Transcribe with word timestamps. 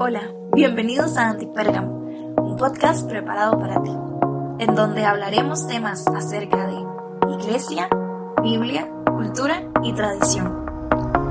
Hola, 0.00 0.32
bienvenidos 0.54 1.16
a 1.16 1.30
Antipérgamo, 1.30 1.90
un 2.40 2.56
podcast 2.56 3.08
preparado 3.08 3.58
para 3.58 3.82
ti, 3.82 3.90
en 4.60 4.76
donde 4.76 5.04
hablaremos 5.04 5.66
temas 5.66 6.06
acerca 6.06 6.68
de 6.68 7.32
iglesia, 7.34 7.88
Biblia, 8.40 8.88
cultura 9.06 9.68
y 9.82 9.92
tradición. 9.92 10.64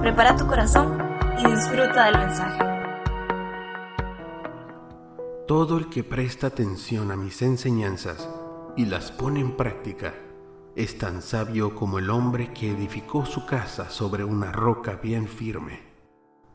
Prepara 0.02 0.36
tu 0.36 0.48
corazón 0.48 0.98
y 1.40 1.50
disfruta 1.50 2.08
del 2.08 2.18
mensaje. 2.18 2.60
Todo 5.48 5.78
el 5.78 5.88
que 5.88 6.04
presta 6.04 6.48
atención 6.48 7.10
a 7.12 7.16
mis 7.16 7.42
enseñanzas 7.42 8.28
y 8.76 8.84
las 8.84 9.14
pone 9.14 9.40
en 9.40 9.56
práctica 9.56 10.14
es 10.76 10.98
tan 10.98 11.22
sabio 11.22 11.74
como 11.74 12.00
el 12.00 12.10
hombre 12.10 12.52
que 12.52 12.72
edificó 12.72 13.26
su 13.26 13.46
casa 13.46 13.90
sobre 13.90 14.26
una 14.26 14.52
roca 14.52 15.00
bien 15.02 15.30
firme. 15.30 15.88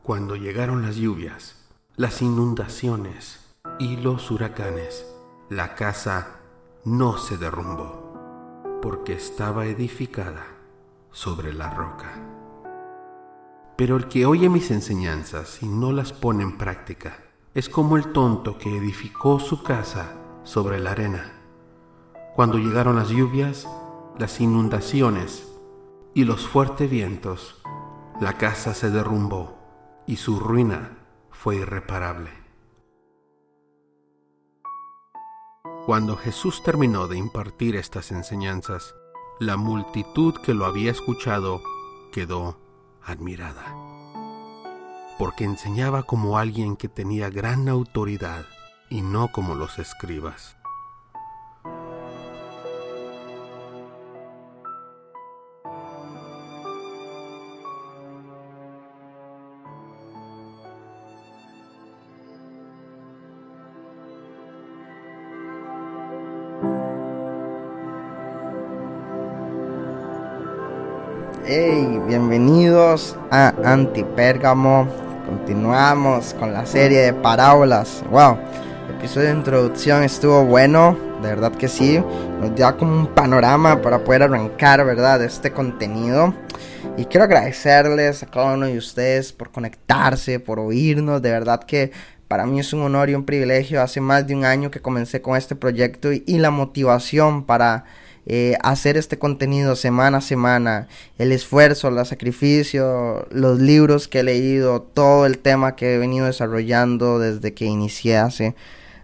Cuando 0.03 0.35
llegaron 0.35 0.83
las 0.83 0.97
lluvias, 0.97 1.62
las 1.95 2.23
inundaciones 2.23 3.39
y 3.77 3.97
los 3.97 4.31
huracanes, 4.31 5.05
la 5.49 5.75
casa 5.75 6.39
no 6.85 7.19
se 7.19 7.37
derrumbó, 7.37 8.79
porque 8.81 9.13
estaba 9.13 9.67
edificada 9.67 10.43
sobre 11.11 11.53
la 11.53 11.69
roca. 11.69 12.11
Pero 13.77 13.95
el 13.95 14.07
que 14.07 14.25
oye 14.25 14.49
mis 14.49 14.71
enseñanzas 14.71 15.61
y 15.61 15.67
no 15.67 15.91
las 15.91 16.13
pone 16.13 16.41
en 16.41 16.57
práctica, 16.57 17.15
es 17.53 17.69
como 17.69 17.95
el 17.95 18.11
tonto 18.11 18.57
que 18.57 18.75
edificó 18.75 19.39
su 19.39 19.61
casa 19.61 20.13
sobre 20.43 20.79
la 20.79 20.93
arena. 20.93 21.31
Cuando 22.35 22.57
llegaron 22.57 22.95
las 22.95 23.09
lluvias, 23.09 23.67
las 24.17 24.41
inundaciones 24.41 25.47
y 26.15 26.23
los 26.23 26.47
fuertes 26.47 26.89
vientos, 26.89 27.61
la 28.19 28.33
casa 28.33 28.73
se 28.73 28.89
derrumbó 28.89 29.59
y 30.07 30.15
su 30.15 30.39
ruina 30.39 31.02
fue 31.43 31.57
irreparable. 31.57 32.31
Cuando 35.85 36.15
Jesús 36.15 36.63
terminó 36.63 37.09
de 37.09 37.17
impartir 37.17 37.75
estas 37.75 38.13
enseñanzas, 38.13 38.95
la 39.41 39.57
multitud 39.57 40.35
que 40.35 40.53
lo 40.53 40.65
había 40.65 40.89
escuchado 40.89 41.61
quedó 42.13 42.57
admirada, 43.03 43.75
porque 45.19 45.43
enseñaba 45.43 46.03
como 46.03 46.37
alguien 46.37 46.77
que 46.77 46.87
tenía 46.87 47.29
gran 47.29 47.67
autoridad 47.67 48.45
y 48.89 49.01
no 49.01 49.29
como 49.33 49.53
los 49.53 49.79
escribas. 49.79 50.55
A 73.33 73.51
Antipérgamo. 73.65 74.87
Continuamos 75.25 76.35
con 76.35 76.53
la 76.53 76.67
serie 76.67 76.99
de 76.99 77.13
parábolas. 77.13 78.03
Wow, 78.11 78.37
el 78.87 78.95
episodio 78.95 79.29
de 79.29 79.33
introducción 79.33 80.03
estuvo 80.03 80.45
bueno, 80.45 80.95
de 81.23 81.29
verdad 81.29 81.51
que 81.51 81.67
sí. 81.67 81.99
Nos 82.39 82.55
da 82.55 82.77
como 82.77 82.95
un 82.95 83.07
panorama 83.07 83.81
para 83.81 84.03
poder 84.03 84.21
arrancar, 84.21 84.85
¿verdad?, 84.85 85.23
este 85.23 85.51
contenido. 85.51 86.31
Y 86.95 87.05
quiero 87.05 87.23
agradecerles 87.23 88.21
a 88.21 88.27
cada 88.27 88.53
uno 88.53 88.67
de 88.67 88.77
ustedes 88.77 89.33
por 89.33 89.49
conectarse, 89.49 90.39
por 90.39 90.59
oírnos. 90.59 91.19
De 91.23 91.31
verdad 91.31 91.63
que 91.63 91.91
para 92.27 92.45
mí 92.45 92.59
es 92.59 92.71
un 92.71 92.83
honor 92.83 93.09
y 93.09 93.15
un 93.15 93.25
privilegio. 93.25 93.81
Hace 93.81 93.99
más 93.99 94.27
de 94.27 94.35
un 94.35 94.45
año 94.45 94.69
que 94.69 94.79
comencé 94.79 95.23
con 95.23 95.37
este 95.37 95.55
proyecto 95.55 96.13
y, 96.13 96.23
y 96.27 96.37
la 96.37 96.51
motivación 96.51 97.45
para 97.45 97.85
eh, 98.25 98.57
hacer 98.63 98.97
este 98.97 99.19
contenido 99.19 99.75
semana 99.75 100.19
a 100.19 100.21
semana, 100.21 100.87
el 101.17 101.31
esfuerzo, 101.31 101.89
el 101.89 102.05
sacrificio, 102.05 103.27
los 103.31 103.59
libros 103.59 104.07
que 104.07 104.19
he 104.19 104.23
leído, 104.23 104.81
todo 104.81 105.25
el 105.25 105.39
tema 105.39 105.75
que 105.75 105.95
he 105.95 105.97
venido 105.97 106.25
desarrollando 106.25 107.19
desde 107.19 107.53
que 107.53 107.65
inicié 107.65 108.17
hace, 108.17 108.55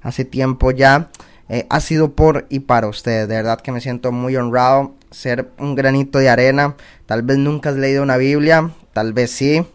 hace 0.01 0.23
tiempo 0.23 0.71
ya, 0.71 1.09
eh, 1.49 1.65
ha 1.69 1.81
sido 1.81 2.13
por 2.13 2.45
y 2.49 2.59
para 2.59 2.87
ustedes. 2.87 3.27
De 3.27 3.35
verdad 3.35 3.59
que 3.59 3.71
me 3.71 3.81
siento 3.81 4.11
muy 4.11 4.37
honrado 4.37 4.95
ser 5.11 5.49
un 5.57 5.75
granito 5.75 6.19
de 6.19 6.29
arena. 6.29 6.75
Tal 7.05 7.23
vez 7.23 7.37
nunca 7.37 7.69
has 7.69 7.75
leído 7.75 8.03
una 8.03 8.17
Biblia, 8.17 8.71
tal 8.93 9.13
vez 9.13 9.31
sí, 9.31 9.65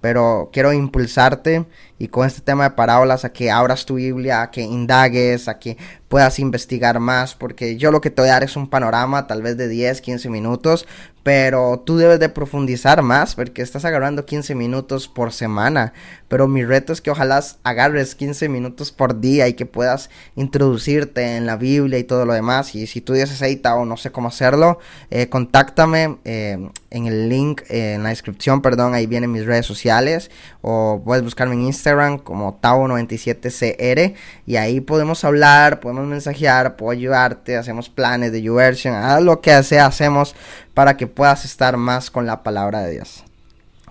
pero 0.00 0.50
quiero 0.52 0.72
impulsarte 0.72 1.66
y 1.98 2.08
con 2.08 2.26
este 2.26 2.40
tema 2.40 2.64
de 2.64 2.70
parábolas 2.70 3.24
a 3.24 3.32
que 3.32 3.50
abras 3.50 3.86
tu 3.86 3.94
Biblia, 3.94 4.42
a 4.42 4.50
que 4.50 4.62
indagues, 4.62 5.48
a 5.48 5.58
que 5.58 5.76
puedas 6.08 6.38
investigar 6.38 7.00
más, 7.00 7.34
porque 7.34 7.76
yo 7.76 7.90
lo 7.90 8.00
que 8.00 8.10
te 8.10 8.22
voy 8.22 8.28
a 8.30 8.34
dar 8.34 8.44
es 8.44 8.56
un 8.56 8.68
panorama 8.68 9.26
tal 9.26 9.42
vez 9.42 9.56
de 9.56 9.68
10, 9.68 10.00
15 10.00 10.30
minutos, 10.30 10.86
pero 11.24 11.82
tú 11.84 11.96
debes 11.96 12.20
de 12.20 12.28
profundizar 12.28 13.02
más 13.02 13.34
porque 13.34 13.62
estás 13.62 13.84
agarrando 13.84 14.26
15 14.26 14.54
minutos 14.54 15.08
por 15.08 15.32
semana, 15.32 15.92
pero 16.28 16.46
mi 16.46 16.64
reto 16.64 16.92
es 16.92 17.00
que 17.00 17.10
ojalá 17.10 17.42
agarres 17.62 18.14
15 18.14 18.48
minutos 18.48 18.92
por 18.92 19.20
día 19.20 19.48
y 19.48 19.54
que 19.54 19.66
puedas 19.66 20.10
introducirte 20.36 21.36
en 21.36 21.46
la 21.46 21.56
Biblia 21.56 21.98
y 21.98 22.04
todo 22.04 22.26
lo 22.26 22.34
demás, 22.34 22.74
y 22.74 22.86
si 22.86 23.00
tú 23.00 23.14
dices 23.14 23.32
aceita 23.32 23.74
o 23.74 23.84
no 23.84 23.96
sé 23.96 24.12
cómo 24.12 24.28
hacerlo, 24.28 24.78
eh, 25.10 25.28
contáctame 25.28 26.18
eh, 26.24 26.68
en 26.90 27.06
el 27.06 27.28
link, 27.28 27.62
eh, 27.70 27.94
en 27.94 28.02
la 28.02 28.10
descripción, 28.10 28.62
perdón, 28.62 28.94
ahí 28.94 29.06
vienen 29.06 29.32
mis 29.32 29.46
redes 29.46 29.66
sociales, 29.66 30.30
o 30.60 31.02
puedes 31.04 31.24
buscarme 31.24 31.54
en 31.54 31.62
Instagram 31.62 31.83
como 32.22 32.60
Tavo97CR, 32.60 34.14
y 34.46 34.56
ahí 34.56 34.80
podemos 34.80 35.24
hablar, 35.24 35.80
podemos 35.80 36.06
mensajear, 36.06 36.76
puedo 36.76 36.92
ayudarte, 36.92 37.56
hacemos 37.56 37.88
planes 37.88 38.32
de 38.32 38.42
YouVersion, 38.42 38.94
haz 38.94 39.22
lo 39.22 39.40
que 39.40 39.62
sea, 39.62 39.86
hacemos 39.86 40.34
para 40.72 40.96
que 40.96 41.06
puedas 41.06 41.44
estar 41.44 41.76
más 41.76 42.10
con 42.10 42.26
la 42.26 42.42
palabra 42.42 42.82
de 42.82 42.92
Dios. 42.92 43.24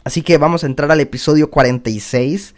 Así 0.03 0.21
que 0.21 0.37
vamos 0.37 0.63
a 0.63 0.67
entrar 0.67 0.91
al 0.91 0.99
episodio 0.99 1.49
46. 1.49 2.55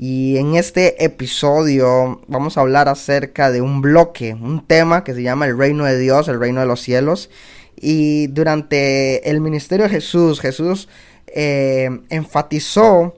Y 0.00 0.36
en 0.38 0.54
este 0.54 1.04
episodio 1.04 2.22
vamos 2.28 2.56
a 2.56 2.60
hablar 2.60 2.88
acerca 2.88 3.50
de 3.50 3.60
un 3.60 3.82
bloque, 3.82 4.32
un 4.32 4.64
tema 4.64 5.02
que 5.02 5.12
se 5.12 5.22
llama 5.22 5.46
el 5.46 5.58
reino 5.58 5.84
de 5.84 5.98
Dios, 5.98 6.28
el 6.28 6.38
reino 6.38 6.60
de 6.60 6.66
los 6.66 6.80
cielos. 6.80 7.30
Y 7.76 8.28
durante 8.28 9.28
el 9.28 9.40
ministerio 9.40 9.84
de 9.86 9.90
Jesús, 9.90 10.40
Jesús 10.40 10.88
eh, 11.26 11.90
enfatizó 12.10 13.16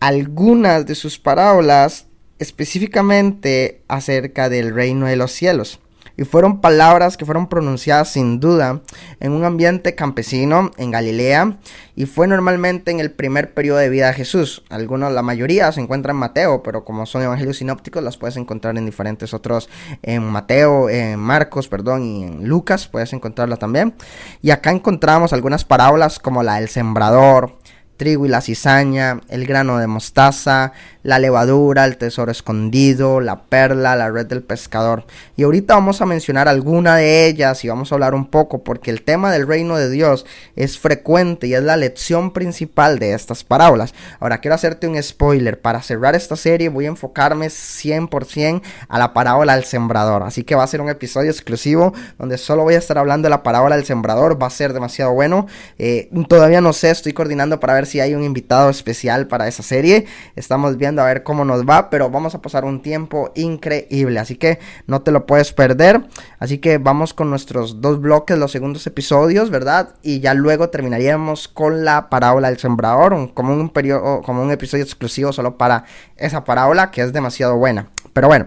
algunas 0.00 0.86
de 0.86 0.94
sus 0.94 1.18
parábolas 1.18 2.06
específicamente 2.38 3.82
acerca 3.88 4.48
del 4.48 4.74
reino 4.74 5.06
de 5.06 5.16
los 5.16 5.32
cielos. 5.32 5.80
Y 6.18 6.24
fueron 6.24 6.60
palabras 6.60 7.16
que 7.16 7.24
fueron 7.24 7.48
pronunciadas 7.48 8.12
sin 8.12 8.40
duda 8.40 8.82
en 9.20 9.30
un 9.30 9.44
ambiente 9.44 9.94
campesino 9.94 10.72
en 10.76 10.90
Galilea 10.90 11.58
y 11.94 12.06
fue 12.06 12.26
normalmente 12.26 12.90
en 12.90 12.98
el 12.98 13.12
primer 13.12 13.54
periodo 13.54 13.78
de 13.78 13.88
vida 13.88 14.08
de 14.08 14.14
Jesús. 14.14 14.64
Algunos, 14.68 15.12
la 15.12 15.22
mayoría 15.22 15.70
se 15.70 15.80
encuentra 15.80 16.10
en 16.10 16.16
Mateo, 16.16 16.64
pero 16.64 16.84
como 16.84 17.06
son 17.06 17.22
evangelios 17.22 17.58
sinópticos 17.58 18.02
las 18.02 18.16
puedes 18.16 18.36
encontrar 18.36 18.76
en 18.76 18.84
diferentes 18.84 19.32
otros, 19.32 19.68
en 20.02 20.24
Mateo, 20.24 20.90
en 20.90 21.20
Marcos, 21.20 21.68
perdón, 21.68 22.02
y 22.02 22.24
en 22.24 22.48
Lucas 22.48 22.88
puedes 22.88 23.12
encontrarla 23.12 23.56
también. 23.56 23.94
Y 24.42 24.50
acá 24.50 24.72
encontramos 24.72 25.32
algunas 25.32 25.64
parábolas 25.64 26.18
como 26.18 26.42
la 26.42 26.56
del 26.56 26.68
sembrador, 26.68 27.58
trigo 27.98 28.24
y 28.24 28.30
la 28.30 28.40
cizaña, 28.40 29.20
el 29.28 29.46
grano 29.46 29.76
de 29.76 29.86
mostaza, 29.86 30.72
la 31.02 31.18
levadura, 31.18 31.84
el 31.84 31.96
tesoro 31.96 32.30
escondido, 32.30 33.20
la 33.20 33.42
perla, 33.42 33.96
la 33.96 34.10
red 34.10 34.26
del 34.26 34.42
pescador. 34.42 35.04
Y 35.36 35.42
ahorita 35.42 35.74
vamos 35.74 36.00
a 36.00 36.06
mencionar 36.06 36.48
alguna 36.48 36.96
de 36.96 37.26
ellas 37.26 37.64
y 37.64 37.68
vamos 37.68 37.90
a 37.90 37.94
hablar 37.94 38.14
un 38.14 38.26
poco 38.26 38.62
porque 38.62 38.90
el 38.90 39.02
tema 39.02 39.32
del 39.32 39.46
reino 39.46 39.76
de 39.76 39.90
Dios 39.90 40.26
es 40.56 40.78
frecuente 40.78 41.46
y 41.46 41.54
es 41.54 41.62
la 41.62 41.76
lección 41.76 42.32
principal 42.32 42.98
de 42.98 43.14
estas 43.14 43.44
parábolas. 43.44 43.94
Ahora 44.20 44.38
quiero 44.38 44.54
hacerte 44.54 44.86
un 44.86 45.02
spoiler. 45.02 45.60
Para 45.60 45.82
cerrar 45.82 46.14
esta 46.14 46.36
serie 46.36 46.68
voy 46.68 46.86
a 46.86 46.88
enfocarme 46.88 47.46
100% 47.46 48.62
a 48.88 48.98
la 48.98 49.12
parábola 49.12 49.54
del 49.54 49.64
sembrador. 49.64 50.22
Así 50.22 50.44
que 50.44 50.54
va 50.54 50.62
a 50.62 50.68
ser 50.68 50.80
un 50.80 50.88
episodio 50.88 51.30
exclusivo 51.30 51.92
donde 52.18 52.38
solo 52.38 52.62
voy 52.62 52.74
a 52.74 52.78
estar 52.78 52.98
hablando 52.98 53.26
de 53.26 53.30
la 53.30 53.42
parábola 53.42 53.76
del 53.76 53.84
sembrador. 53.84 54.40
Va 54.40 54.46
a 54.46 54.50
ser 54.50 54.72
demasiado 54.72 55.12
bueno. 55.12 55.46
Eh, 55.78 56.10
todavía 56.28 56.60
no 56.60 56.72
sé, 56.72 56.90
estoy 56.90 57.12
coordinando 57.12 57.58
para 57.60 57.74
ver 57.74 57.86
si 57.88 58.00
hay 58.00 58.14
un 58.14 58.22
invitado 58.22 58.70
especial 58.70 59.26
para 59.26 59.48
esa 59.48 59.62
serie. 59.62 60.06
Estamos 60.36 60.76
viendo 60.76 61.02
a 61.02 61.06
ver 61.06 61.24
cómo 61.24 61.44
nos 61.44 61.68
va, 61.68 61.90
pero 61.90 62.10
vamos 62.10 62.34
a 62.34 62.42
pasar 62.42 62.64
un 62.64 62.82
tiempo 62.82 63.32
increíble, 63.34 64.20
así 64.20 64.36
que 64.36 64.60
no 64.86 65.02
te 65.02 65.10
lo 65.10 65.26
puedes 65.26 65.52
perder. 65.52 66.06
Así 66.38 66.58
que 66.58 66.78
vamos 66.78 67.14
con 67.14 67.30
nuestros 67.30 67.80
dos 67.80 68.00
bloques, 68.00 68.38
los 68.38 68.52
segundos 68.52 68.86
episodios, 68.86 69.50
¿verdad? 69.50 69.96
Y 70.02 70.20
ya 70.20 70.34
luego 70.34 70.70
terminaríamos 70.70 71.48
con 71.48 71.84
la 71.84 72.08
parábola 72.08 72.48
del 72.48 72.58
sembrador, 72.58 73.32
como 73.34 73.54
un 73.54 73.70
periodo, 73.70 74.22
como 74.22 74.42
un 74.42 74.50
episodio 74.50 74.84
exclusivo 74.84 75.32
solo 75.32 75.58
para 75.58 75.84
esa 76.16 76.44
parábola 76.44 76.90
que 76.90 77.02
es 77.02 77.12
demasiado 77.12 77.56
buena. 77.56 77.88
Pero 78.12 78.28
bueno, 78.28 78.46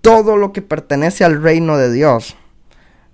todo 0.00 0.36
lo 0.36 0.52
que 0.52 0.62
pertenece 0.62 1.24
al 1.24 1.42
reino 1.42 1.76
de 1.76 1.92
Dios 1.92 2.36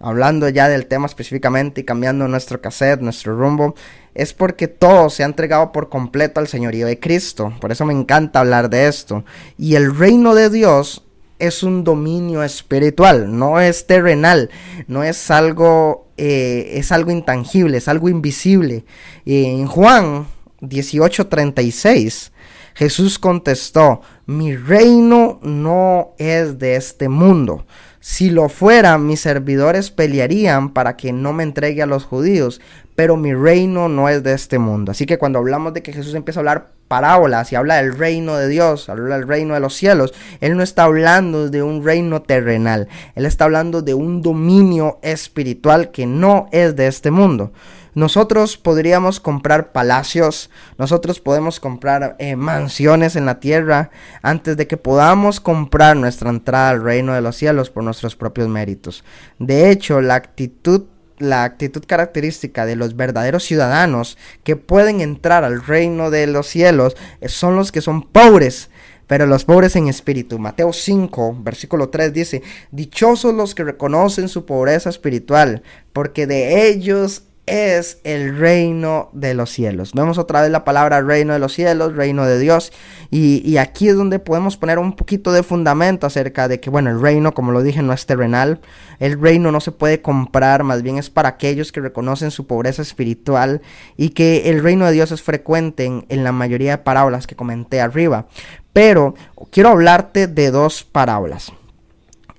hablando 0.00 0.49
ya 0.49 0.69
del 0.69 0.87
tema 0.87 1.06
específicamente 1.06 1.82
y 1.82 1.85
cambiando 1.85 2.26
nuestro 2.26 2.61
cassette, 2.61 3.02
nuestro 3.02 3.37
rumbo, 3.37 3.75
es 4.14 4.32
porque 4.32 4.67
todo 4.67 5.11
se 5.11 5.23
ha 5.23 5.26
entregado 5.26 5.70
por 5.70 5.88
completo 5.88 6.41
al 6.41 6.49
señorío 6.49 6.87
de 6.87 6.99
Cristo. 6.99 7.52
Por 7.61 7.70
eso 7.70 7.85
me 7.85 7.93
encanta 7.93 8.41
hablar 8.41 8.70
de 8.70 8.88
esto. 8.88 9.25
Y 9.56 9.76
el 9.76 9.97
reino 9.97 10.35
de 10.35 10.50
Dios 10.50 11.05
es 11.38 11.62
un 11.62 11.85
dominio 11.85 12.43
espiritual, 12.43 13.37
no 13.37 13.61
es 13.61 13.87
terrenal, 13.87 14.50
no 14.88 15.02
es 15.02 15.31
algo, 15.31 16.08
eh, 16.17 16.73
es 16.75 16.93
algo 16.93 17.11
intangible, 17.11 17.79
es 17.79 17.88
algo 17.88 18.08
invisible. 18.08 18.85
en 19.25 19.67
Juan 19.67 20.26
18:36, 20.61 22.32
Jesús 22.75 23.19
contestó, 23.19 24.00
mi 24.26 24.56
reino 24.56 25.38
no 25.43 26.14
es 26.19 26.58
de 26.58 26.76
este 26.76 27.08
mundo. 27.08 27.67
Si 28.02 28.31
lo 28.31 28.49
fuera, 28.49 28.96
mis 28.96 29.20
servidores 29.20 29.90
pelearían 29.90 30.72
para 30.72 30.96
que 30.96 31.12
no 31.12 31.34
me 31.34 31.43
entregue 31.43 31.82
a 31.82 31.87
los 31.87 32.05
judíos, 32.05 32.61
pero 32.94 33.17
mi 33.17 33.34
reino 33.34 33.88
no 33.88 34.08
es 34.08 34.22
de 34.22 34.32
este 34.32 34.58
mundo. 34.58 34.93
Así 34.93 35.05
que 35.05 35.19
cuando 35.19 35.38
hablamos 35.38 35.75
de 35.75 35.82
que 35.82 35.93
Jesús 35.93 36.14
empieza 36.14 36.40
a 36.40 36.43
hablar 36.43 36.72
parábolas 36.88 37.52
y 37.52 37.56
habla 37.56 37.76
del 37.76 37.96
reino 37.96 38.37
de 38.37 38.49
Dios, 38.49 38.88
habla 38.88 39.19
del 39.19 39.28
reino 39.28 39.55
de 39.55 39.61
los 39.61 39.75
cielos, 39.75 40.14
Él 40.40 40.56
no 40.56 40.62
está 40.62 40.84
hablando 40.84 41.50
de 41.50 41.62
un 41.62 41.84
reino 41.84 42.23
terrenal, 42.23 42.88
Él 43.14 43.26
está 43.26 43.44
hablando 43.44 43.82
de 43.82 43.94
un 43.94 44.23
dominio 44.23 44.99
espiritual 45.02 45.90
que 45.90 46.06
no 46.06 46.49
es 46.52 46.75
de 46.76 46.87
este 46.87 47.11
mundo. 47.11 47.52
Nosotros 47.94 48.56
podríamos 48.56 49.20
comprar 49.20 49.72
palacios, 49.72 50.50
nosotros 50.78 51.20
podemos 51.20 51.60
comprar 51.60 52.16
eh, 52.19 52.37
mansiones 52.37 53.16
en 53.16 53.26
la 53.26 53.40
tierra 53.40 53.90
antes 54.22 54.56
de 54.56 54.66
que 54.66 54.76
podamos 54.76 55.40
comprar 55.40 55.96
nuestra 55.96 56.31
entrada 56.31 56.70
al 56.70 56.82
reino 56.82 57.12
de 57.14 57.20
los 57.20 57.37
cielos 57.37 57.70
por 57.70 57.84
nuestros 57.84 58.16
propios 58.16 58.48
méritos. 58.48 59.04
De 59.38 59.70
hecho, 59.70 60.00
la 60.00 60.14
actitud 60.14 60.84
la 61.20 61.44
actitud 61.44 61.84
característica 61.87 62.64
de 62.64 62.76
los 62.76 62.96
verdaderos 62.96 63.44
ciudadanos 63.44 64.16
que 64.42 64.56
pueden 64.56 65.02
entrar 65.02 65.44
al 65.44 65.62
reino 65.64 66.10
de 66.10 66.26
los 66.26 66.46
cielos 66.46 66.96
eh, 67.20 67.28
son 67.28 67.56
los 67.56 67.70
que 67.70 67.82
son 67.82 68.02
pobres, 68.02 68.70
pero 69.06 69.26
los 69.26 69.44
pobres 69.44 69.76
en 69.76 69.88
espíritu. 69.88 70.38
Mateo 70.38 70.72
5, 70.72 71.40
versículo 71.42 71.90
3 71.90 72.12
dice, 72.12 72.42
Dichosos 72.70 73.34
los 73.34 73.54
que 73.54 73.64
reconocen 73.64 74.28
su 74.28 74.46
pobreza 74.46 74.88
espiritual, 74.88 75.62
porque 75.92 76.26
de 76.26 76.69
ellos 76.69 77.25
es 77.50 77.99
el 78.05 78.38
reino 78.38 79.11
de 79.12 79.35
los 79.35 79.50
cielos. 79.50 79.93
Vemos 79.93 80.19
otra 80.19 80.43
vez 80.43 80.50
la 80.50 80.64
palabra 80.64 81.00
reino 81.00 81.32
de 81.32 81.38
los 81.38 81.52
cielos, 81.52 81.97
reino 81.97 82.25
de 82.25 82.38
Dios. 82.38 82.73
Y, 83.11 83.56
aquí 83.56 83.88
es 83.88 83.97
donde 83.97 84.20
podemos 84.20 84.56
poner 84.56 84.79
un 84.79 84.94
poquito 84.94 85.32
de 85.32 85.43
fundamento 85.43 86.06
acerca 86.06 86.47
de 86.47 86.61
que, 86.61 86.70
bueno, 86.70 86.91
el 86.91 87.00
reino, 87.00 87.35
como 87.35 87.50
lo 87.50 87.62
dije, 87.62 87.82
no 87.82 87.93
es 87.93 88.06
terrenal. 88.06 88.61
El 89.00 89.20
reino 89.20 89.50
no 89.50 89.61
se 89.61 89.73
puede 89.73 90.00
comprar, 90.00 90.62
más 90.62 90.82
bien 90.82 90.97
es 90.97 91.11
para 91.11 91.31
aquellos 91.31 91.73
que 91.73 91.81
reconocen 91.81 92.31
su 92.31 92.47
pobreza 92.47 92.82
espiritual 92.82 93.62
y 93.97 94.11
que 94.11 94.49
el 94.50 94.62
reino 94.62 94.87
de 94.87 94.93
Dios 94.93 95.11
es 95.11 95.23
frecuente 95.23 95.85
en, 95.85 96.06
en 96.08 96.23
la 96.23 96.32
mayoría 96.32 96.73
de 96.73 96.79
parábolas 96.79 97.26
que 97.26 97.35
comenté 97.35 97.81
arriba. 97.81 98.26
Pero 98.73 99.14
quiero 99.50 99.70
hablarte 99.70 100.29
de 100.29 100.50
dos 100.52 100.85
parábolas. 100.85 101.52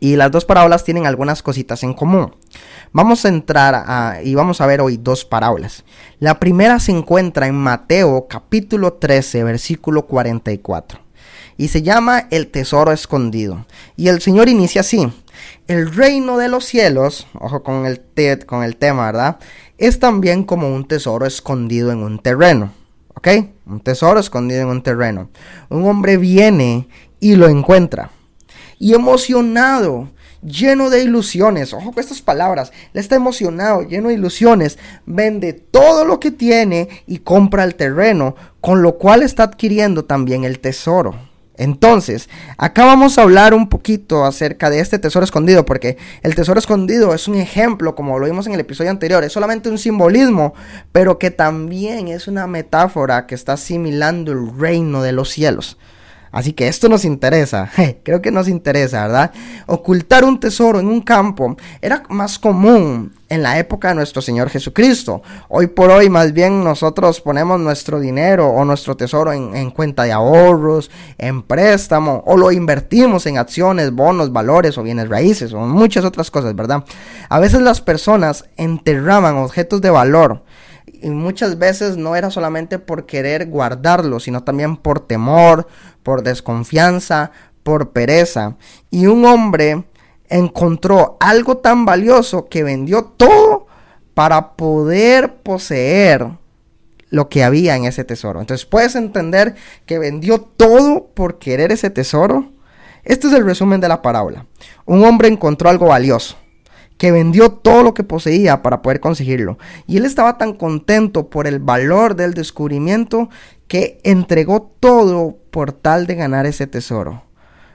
Y 0.03 0.15
las 0.15 0.31
dos 0.31 0.45
parábolas 0.45 0.83
tienen 0.83 1.05
algunas 1.05 1.43
cositas 1.43 1.83
en 1.83 1.93
común. 1.93 2.35
Vamos 2.91 3.23
a 3.23 3.29
entrar 3.29 3.75
a, 3.75 4.19
y 4.23 4.33
vamos 4.33 4.59
a 4.59 4.65
ver 4.65 4.81
hoy 4.81 4.97
dos 4.97 5.25
parábolas. 5.25 5.85
La 6.19 6.39
primera 6.39 6.79
se 6.79 6.91
encuentra 6.91 7.45
en 7.45 7.53
Mateo 7.53 8.25
capítulo 8.27 8.93
13, 8.93 9.43
versículo 9.43 10.07
44. 10.07 10.99
Y 11.55 11.67
se 11.67 11.83
llama 11.83 12.27
el 12.31 12.47
tesoro 12.47 12.91
escondido. 12.91 13.67
Y 13.95 14.07
el 14.07 14.21
Señor 14.21 14.49
inicia 14.49 14.81
así. 14.81 15.07
El 15.67 15.93
reino 15.93 16.39
de 16.39 16.49
los 16.49 16.65
cielos, 16.65 17.27
ojo 17.39 17.61
con 17.61 17.85
el, 17.85 18.01
con 18.47 18.63
el 18.63 18.77
tema, 18.77 19.05
¿verdad? 19.05 19.37
Es 19.77 19.99
también 19.99 20.45
como 20.45 20.73
un 20.73 20.87
tesoro 20.87 21.27
escondido 21.27 21.91
en 21.91 21.99
un 21.99 22.17
terreno. 22.17 22.71
¿Ok? 23.13 23.27
Un 23.67 23.81
tesoro 23.81 24.19
escondido 24.19 24.61
en 24.61 24.69
un 24.69 24.81
terreno. 24.81 25.29
Un 25.69 25.85
hombre 25.85 26.17
viene 26.17 26.87
y 27.19 27.35
lo 27.35 27.47
encuentra. 27.47 28.09
Y 28.81 28.95
emocionado 28.95 30.09
lleno 30.41 30.89
de 30.89 31.03
ilusiones. 31.03 31.71
Ojo 31.71 31.91
con 31.91 32.01
estas 32.01 32.23
palabras. 32.23 32.71
Él 32.93 32.99
está 32.99 33.15
emocionado, 33.15 33.83
lleno 33.83 34.07
de 34.07 34.15
ilusiones. 34.15 34.79
Vende 35.05 35.53
todo 35.53 36.03
lo 36.03 36.19
que 36.19 36.31
tiene 36.31 36.89
y 37.05 37.19
compra 37.19 37.63
el 37.63 37.75
terreno, 37.75 38.35
con 38.59 38.81
lo 38.81 38.97
cual 38.97 39.21
está 39.21 39.43
adquiriendo 39.43 40.05
también 40.05 40.43
el 40.43 40.59
tesoro. 40.59 41.13
Entonces, 41.57 42.27
acá 42.57 42.85
vamos 42.85 43.19
a 43.19 43.21
hablar 43.21 43.53
un 43.53 43.69
poquito 43.69 44.25
acerca 44.25 44.71
de 44.71 44.79
este 44.79 44.97
tesoro 44.97 45.23
escondido, 45.23 45.63
porque 45.63 45.97
el 46.23 46.33
tesoro 46.33 46.57
escondido 46.57 47.13
es 47.13 47.27
un 47.27 47.35
ejemplo, 47.35 47.93
como 47.93 48.17
lo 48.17 48.25
vimos 48.25 48.47
en 48.47 48.53
el 48.53 48.61
episodio 48.61 48.89
anterior, 48.89 49.23
es 49.23 49.31
solamente 49.31 49.69
un 49.69 49.77
simbolismo, 49.77 50.55
pero 50.91 51.19
que 51.19 51.29
también 51.29 52.07
es 52.07 52.27
una 52.27 52.47
metáfora 52.47 53.27
que 53.27 53.35
está 53.35 53.53
asimilando 53.53 54.31
el 54.31 54.57
reino 54.57 55.03
de 55.03 55.11
los 55.11 55.29
cielos. 55.29 55.77
Así 56.31 56.53
que 56.53 56.67
esto 56.67 56.87
nos 56.87 57.03
interesa, 57.03 57.69
creo 58.03 58.21
que 58.21 58.31
nos 58.31 58.47
interesa, 58.47 59.01
¿verdad? 59.07 59.31
Ocultar 59.67 60.23
un 60.23 60.39
tesoro 60.39 60.79
en 60.79 60.87
un 60.87 61.01
campo 61.01 61.57
era 61.81 62.03
más 62.09 62.39
común 62.39 63.11
en 63.27 63.43
la 63.43 63.57
época 63.59 63.89
de 63.89 63.95
nuestro 63.95 64.21
Señor 64.21 64.49
Jesucristo. 64.49 65.21
Hoy 65.49 65.67
por 65.67 65.89
hoy 65.89 66.09
más 66.09 66.33
bien 66.33 66.63
nosotros 66.63 67.21
ponemos 67.21 67.59
nuestro 67.59 67.99
dinero 67.99 68.47
o 68.47 68.65
nuestro 68.65 68.95
tesoro 68.95 69.31
en, 69.33 69.71
cuenta 69.71 70.03
de 70.03 70.11
ahorros, 70.11 70.91
en 71.17 71.41
préstamo 71.41 72.23
o 72.25 72.37
lo 72.37 72.51
invertimos 72.51 73.25
en 73.25 73.37
acciones, 73.37 73.91
bonos, 73.91 74.31
valores 74.31 74.77
o 74.77 74.83
bienes 74.83 75.09
raíces 75.09 75.53
o 75.53 75.59
muchas 75.59 76.05
otras 76.05 76.31
cosas, 76.31 76.55
¿verdad? 76.55 76.83
A 77.29 77.39
veces 77.39 77.61
las 77.61 77.81
personas 77.81 78.45
enterraban 78.57 79.35
objetos 79.37 79.81
de 79.81 79.89
valor 79.89 80.43
y 81.01 81.09
muchas 81.09 81.57
veces 81.57 81.97
no 81.97 82.15
era 82.15 82.29
solamente 82.29 82.79
por 82.79 83.05
querer 83.05 83.47
guardarlo, 83.47 84.19
sino 84.19 84.43
también 84.43 84.77
por 84.77 84.99
temor, 84.99 85.67
por 86.03 86.23
desconfianza, 86.23 87.31
por 87.63 87.91
pereza. 87.91 88.55
Y 88.89 89.07
un 89.07 89.25
hombre 89.25 89.83
encontró 90.29 91.17
algo 91.19 91.57
tan 91.57 91.85
valioso 91.85 92.47
que 92.47 92.63
vendió 92.63 93.03
todo 93.03 93.67
para 94.13 94.53
poder 94.53 95.35
poseer 95.37 96.29
lo 97.09 97.27
que 97.27 97.43
había 97.43 97.75
en 97.75 97.85
ese 97.85 98.03
tesoro. 98.03 98.39
Entonces, 98.39 98.65
¿puedes 98.65 98.95
entender 98.95 99.55
que 99.85 99.99
vendió 99.99 100.39
todo 100.39 101.07
por 101.13 101.39
querer 101.39 101.71
ese 101.71 101.89
tesoro? 101.89 102.51
Este 103.03 103.27
es 103.27 103.33
el 103.33 103.43
resumen 103.43 103.81
de 103.81 103.87
la 103.87 104.01
parábola. 104.01 104.45
Un 104.85 105.03
hombre 105.03 105.27
encontró 105.27 105.69
algo 105.69 105.87
valioso 105.87 106.37
que 107.01 107.11
vendió 107.11 107.51
todo 107.51 107.81
lo 107.81 107.95
que 107.95 108.03
poseía 108.03 108.61
para 108.61 108.83
poder 108.83 108.99
conseguirlo. 108.99 109.57
Y 109.87 109.97
él 109.97 110.05
estaba 110.05 110.37
tan 110.37 110.53
contento 110.53 111.31
por 111.31 111.47
el 111.47 111.57
valor 111.57 112.15
del 112.15 112.35
descubrimiento 112.35 113.27
que 113.67 113.99
entregó 114.03 114.71
todo 114.79 115.35
por 115.49 115.71
tal 115.71 116.05
de 116.05 116.13
ganar 116.13 116.45
ese 116.45 116.67
tesoro. 116.67 117.23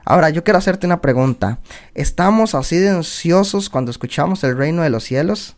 Ahora, 0.05 0.31
yo 0.31 0.45
quiero 0.45 0.59
hacerte 0.59 0.87
una 0.87 1.01
pregunta. 1.01 1.59
¿Estamos 1.95 2.55
así 2.55 2.77
de 2.77 2.91
ansiosos 2.91 3.69
cuando 3.69 3.91
escuchamos 3.91 4.45
el 4.45 4.57
reino 4.57 4.83
de 4.83 4.91
los 4.91 5.03
cielos? 5.03 5.57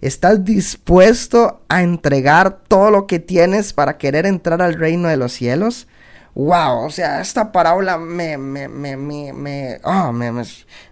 ¿Estás 0.00 0.44
dispuesto 0.44 1.64
a 1.68 1.82
entregar 1.82 2.60
todo 2.68 2.92
lo 2.92 3.08
que 3.08 3.18
tienes 3.18 3.72
para 3.72 3.98
querer 3.98 4.24
entrar 4.24 4.62
al 4.62 4.74
reino 4.74 5.08
de 5.08 5.16
los 5.16 5.32
cielos? 5.32 5.88
Wow, 6.36 6.84
o 6.84 6.90
sea, 6.90 7.20
esta 7.20 7.50
parábola 7.50 7.98
me, 7.98 8.38
me, 8.38 8.68
me, 8.68 8.96
me, 8.96 9.32
me, 9.32 9.80
me, 9.82 10.32
me, 10.32 10.44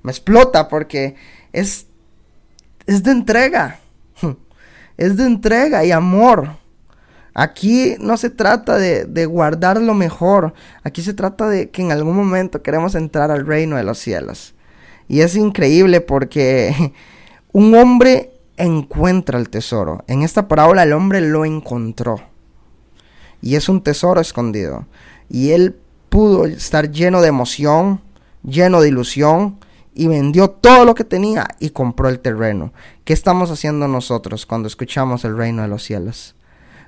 me 0.02 0.10
explota 0.10 0.66
porque 0.66 1.14
es 1.52 1.86
es 2.88 3.02
de 3.02 3.12
entrega. 3.12 3.78
Es 4.96 5.16
de 5.16 5.26
entrega 5.26 5.84
y 5.84 5.92
amor. 5.92 6.56
Aquí 7.32 7.94
no 8.00 8.16
se 8.16 8.30
trata 8.30 8.78
de, 8.78 9.04
de, 9.04 9.26
guardar 9.26 9.80
lo 9.80 9.94
mejor. 9.94 10.54
Aquí 10.82 11.02
se 11.02 11.14
trata 11.14 11.48
de 11.48 11.70
que 11.70 11.82
en 11.82 11.92
algún 11.92 12.16
momento 12.16 12.64
queremos 12.64 12.96
entrar 12.96 13.30
al 13.30 13.46
reino 13.46 13.76
de 13.76 13.84
los 13.84 14.00
cielos. 14.00 14.56
Y 15.06 15.20
es 15.20 15.36
increíble 15.36 16.00
porque 16.00 16.92
un 17.52 17.76
hombre 17.76 18.32
encuentra 18.56 19.38
el 19.38 19.50
tesoro. 19.50 20.02
En 20.08 20.22
esta 20.22 20.48
parábola 20.48 20.82
el 20.82 20.92
hombre 20.92 21.20
lo 21.20 21.44
encontró. 21.44 22.20
Y 23.40 23.54
es 23.54 23.68
un 23.68 23.82
tesoro 23.84 24.20
escondido. 24.20 24.86
Y 25.28 25.50
él 25.52 25.76
pudo 26.08 26.46
estar 26.46 26.90
lleno 26.90 27.20
de 27.20 27.28
emoción, 27.28 28.00
lleno 28.42 28.80
de 28.80 28.88
ilusión, 28.88 29.58
y 29.98 30.06
vendió 30.06 30.48
todo 30.48 30.84
lo 30.84 30.94
que 30.94 31.02
tenía 31.02 31.48
y 31.58 31.70
compró 31.70 32.08
el 32.08 32.20
terreno. 32.20 32.72
¿Qué 33.04 33.12
estamos 33.12 33.50
haciendo 33.50 33.88
nosotros 33.88 34.46
cuando 34.46 34.68
escuchamos 34.68 35.24
el 35.24 35.36
reino 35.36 35.62
de 35.62 35.68
los 35.68 35.82
cielos? 35.82 36.36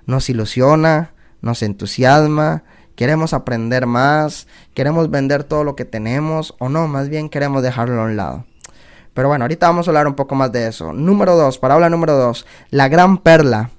Nos 0.06 0.30
ilusiona, 0.30 1.12
nos 1.42 1.64
entusiasma, 1.64 2.62
queremos 2.94 3.34
aprender 3.34 3.86
más, 3.86 4.46
queremos 4.74 5.10
vender 5.10 5.42
todo 5.42 5.64
lo 5.64 5.74
que 5.74 5.84
tenemos 5.84 6.54
o 6.60 6.68
no, 6.68 6.86
más 6.86 7.08
bien 7.08 7.28
queremos 7.28 7.64
dejarlo 7.64 8.00
a 8.00 8.04
un 8.04 8.16
lado. 8.16 8.44
Pero 9.12 9.26
bueno, 9.26 9.42
ahorita 9.44 9.66
vamos 9.66 9.88
a 9.88 9.90
hablar 9.90 10.06
un 10.06 10.14
poco 10.14 10.36
más 10.36 10.52
de 10.52 10.68
eso. 10.68 10.92
Número 10.92 11.36
2, 11.36 11.58
parábola 11.58 11.90
número 11.90 12.16
2, 12.16 12.46
la 12.70 12.88
gran 12.88 13.18
perla. 13.18 13.70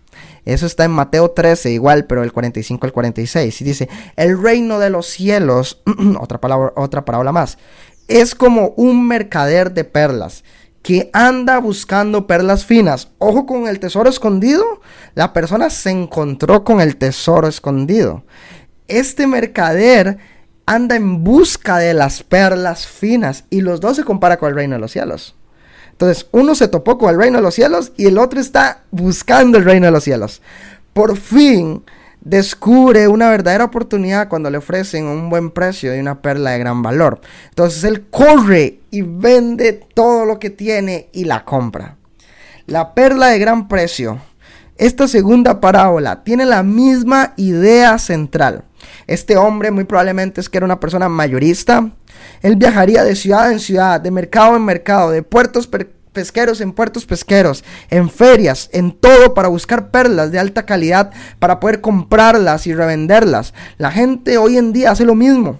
Eso 0.43 0.65
está 0.65 0.85
en 0.85 0.91
Mateo 0.91 1.31
13, 1.31 1.71
igual, 1.71 2.05
pero 2.05 2.23
el 2.23 2.33
45 2.33 2.85
al 2.85 2.91
46. 2.91 3.61
Y 3.61 3.63
dice, 3.63 3.89
el 4.15 4.41
reino 4.41 4.79
de 4.79 4.89
los 4.89 5.05
cielos, 5.05 5.81
otra 6.19 6.41
palabra, 6.41 6.73
otra 6.75 7.05
parábola 7.05 7.31
más, 7.31 7.57
es 8.19 8.35
como 8.35 8.73
un 8.75 9.07
mercader 9.07 9.73
de 9.73 9.83
perlas 9.83 10.43
que 10.81 11.09
anda 11.13 11.59
buscando 11.59 12.27
perlas 12.27 12.65
finas. 12.65 13.09
Ojo 13.19 13.45
con 13.45 13.67
el 13.67 13.79
tesoro 13.79 14.09
escondido. 14.09 14.81
La 15.15 15.31
persona 15.31 15.69
se 15.69 15.91
encontró 15.91 16.63
con 16.63 16.81
el 16.81 16.97
tesoro 16.97 17.47
escondido. 17.47 18.23
Este 18.87 19.27
mercader 19.27 20.17
anda 20.65 20.95
en 20.95 21.23
busca 21.23 21.77
de 21.77 21.93
las 21.93 22.23
perlas 22.23 22.87
finas 22.87 23.45
y 23.49 23.61
los 23.61 23.79
dos 23.79 23.95
se 23.95 24.03
compara 24.03 24.37
con 24.37 24.49
el 24.49 24.55
reino 24.55 24.75
de 24.75 24.81
los 24.81 24.91
cielos. 24.91 25.35
Entonces, 25.91 26.27
uno 26.31 26.55
se 26.55 26.67
topó 26.67 26.97
con 26.97 27.09
el 27.09 27.17
reino 27.17 27.37
de 27.37 27.43
los 27.43 27.53
cielos 27.53 27.91
y 27.95 28.07
el 28.07 28.17
otro 28.17 28.39
está 28.39 28.83
buscando 28.89 29.57
el 29.57 29.65
reino 29.65 29.85
de 29.85 29.91
los 29.91 30.03
cielos. 30.03 30.41
Por 30.93 31.15
fin 31.15 31.83
descubre 32.21 33.07
una 33.07 33.29
verdadera 33.29 33.65
oportunidad 33.65 34.29
cuando 34.29 34.49
le 34.49 34.59
ofrecen 34.59 35.05
un 35.05 35.29
buen 35.29 35.49
precio 35.49 35.95
y 35.95 35.99
una 35.99 36.21
perla 36.21 36.51
de 36.51 36.59
gran 36.59 36.81
valor. 36.81 37.19
Entonces 37.49 37.83
él 37.83 38.05
corre 38.09 38.79
y 38.91 39.01
vende 39.01 39.73
todo 39.73 40.25
lo 40.25 40.39
que 40.39 40.49
tiene 40.49 41.09
y 41.11 41.25
la 41.25 41.43
compra. 41.43 41.97
La 42.67 42.93
perla 42.93 43.27
de 43.27 43.39
gran 43.39 43.67
precio. 43.67 44.19
Esta 44.77 45.07
segunda 45.07 45.59
parábola 45.59 46.23
tiene 46.23 46.45
la 46.45 46.63
misma 46.63 47.33
idea 47.37 47.97
central. 47.99 48.63
Este 49.07 49.37
hombre 49.37 49.69
muy 49.71 49.83
probablemente 49.83 50.41
es 50.41 50.49
que 50.49 50.57
era 50.57 50.65
una 50.65 50.79
persona 50.79 51.09
mayorista. 51.09 51.91
Él 52.41 52.55
viajaría 52.55 53.03
de 53.03 53.15
ciudad 53.15 53.51
en 53.51 53.59
ciudad, 53.59 54.01
de 54.01 54.09
mercado 54.09 54.55
en 54.55 54.65
mercado, 54.65 55.11
de 55.11 55.21
puertos 55.21 55.67
pesqueros 56.11 56.61
en 56.61 56.73
puertos 56.73 57.05
pesqueros, 57.05 57.63
en 57.89 58.09
ferias, 58.09 58.69
en 58.73 58.91
todo 58.91 59.33
para 59.33 59.47
buscar 59.47 59.91
perlas 59.91 60.31
de 60.31 60.39
alta 60.39 60.65
calidad, 60.65 61.11
para 61.39 61.59
poder 61.59 61.81
comprarlas 61.81 62.67
y 62.67 62.73
revenderlas. 62.73 63.53
La 63.77 63.91
gente 63.91 64.37
hoy 64.37 64.57
en 64.57 64.73
día 64.73 64.91
hace 64.91 65.05
lo 65.05 65.15
mismo. 65.15 65.59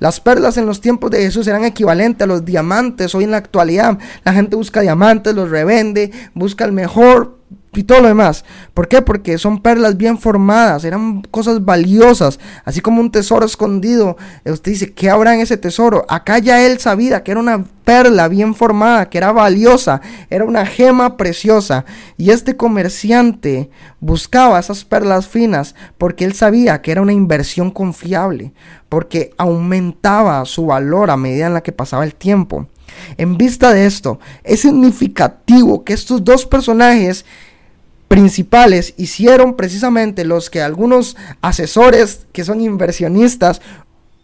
Las 0.00 0.20
perlas 0.20 0.56
en 0.56 0.66
los 0.66 0.80
tiempos 0.80 1.10
de 1.10 1.22
Jesús 1.22 1.46
eran 1.46 1.64
equivalentes 1.64 2.22
a 2.22 2.26
los 2.26 2.44
diamantes 2.44 3.14
hoy 3.14 3.24
en 3.24 3.30
la 3.30 3.36
actualidad. 3.36 3.98
La 4.24 4.32
gente 4.32 4.56
busca 4.56 4.80
diamantes, 4.80 5.34
los 5.34 5.50
revende, 5.50 6.10
busca 6.34 6.64
el 6.64 6.72
mejor 6.72 7.38
y 7.80 7.84
todo 7.84 8.00
lo 8.00 8.08
demás. 8.08 8.44
¿Por 8.72 8.88
qué? 8.88 9.02
Porque 9.02 9.38
son 9.38 9.60
perlas 9.60 9.96
bien 9.96 10.18
formadas, 10.18 10.84
eran 10.84 11.22
cosas 11.22 11.64
valiosas, 11.64 12.38
así 12.64 12.80
como 12.80 13.00
un 13.00 13.10
tesoro 13.10 13.46
escondido. 13.46 14.16
Usted 14.44 14.72
dice, 14.72 14.92
¿qué 14.92 15.10
habrá 15.10 15.34
en 15.34 15.40
ese 15.40 15.56
tesoro? 15.56 16.04
Acá 16.08 16.38
ya 16.38 16.64
él 16.64 16.78
sabía 16.78 17.22
que 17.22 17.32
era 17.32 17.40
una 17.40 17.64
perla 17.84 18.28
bien 18.28 18.54
formada, 18.54 19.08
que 19.08 19.18
era 19.18 19.32
valiosa, 19.32 20.00
era 20.30 20.44
una 20.44 20.66
gema 20.66 21.16
preciosa. 21.16 21.84
Y 22.16 22.30
este 22.30 22.56
comerciante 22.56 23.70
buscaba 24.00 24.58
esas 24.58 24.84
perlas 24.84 25.28
finas 25.28 25.74
porque 25.98 26.24
él 26.24 26.34
sabía 26.34 26.82
que 26.82 26.92
era 26.92 27.02
una 27.02 27.12
inversión 27.12 27.70
confiable, 27.70 28.52
porque 28.88 29.34
aumentaba 29.36 30.44
su 30.44 30.66
valor 30.66 31.10
a 31.10 31.16
medida 31.16 31.46
en 31.46 31.54
la 31.54 31.62
que 31.62 31.72
pasaba 31.72 32.04
el 32.04 32.14
tiempo. 32.14 32.68
En 33.16 33.36
vista 33.36 33.72
de 33.72 33.86
esto, 33.86 34.18
es 34.42 34.60
significativo 34.60 35.84
que 35.84 35.92
estos 35.92 36.24
dos 36.24 36.46
personajes 36.46 37.24
principales 38.08 38.94
hicieron 38.96 39.54
precisamente 39.54 40.24
los 40.24 40.50
que 40.50 40.62
algunos 40.62 41.16
asesores 41.40 42.26
que 42.32 42.44
son 42.44 42.60
inversionistas 42.60 43.60